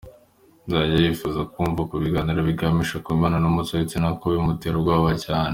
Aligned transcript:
Ntajya 0.67 0.97
yifuza 1.05 1.41
kumva 1.53 1.81
ku 1.89 1.95
biganiro 2.03 2.39
biganisha 2.49 2.95
ku 3.03 3.09
mibonano 3.15 3.45
mpuzabitsina 3.53 4.07
kuko 4.13 4.25
bimutera 4.33 4.75
ubwoba 4.77 5.11
cyane. 5.25 5.49